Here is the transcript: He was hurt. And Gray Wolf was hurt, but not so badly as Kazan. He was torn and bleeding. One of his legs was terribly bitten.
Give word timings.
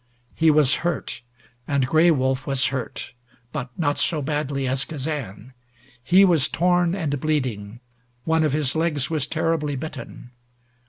He 0.33 0.49
was 0.49 0.77
hurt. 0.77 1.21
And 1.67 1.85
Gray 1.85 2.09
Wolf 2.09 2.47
was 2.47 2.65
hurt, 2.69 3.13
but 3.51 3.69
not 3.77 3.99
so 3.99 4.19
badly 4.23 4.67
as 4.67 4.83
Kazan. 4.83 5.53
He 6.03 6.25
was 6.25 6.47
torn 6.47 6.95
and 6.95 7.19
bleeding. 7.19 7.81
One 8.23 8.43
of 8.43 8.51
his 8.53 8.75
legs 8.75 9.11
was 9.11 9.27
terribly 9.27 9.75
bitten. 9.75 10.31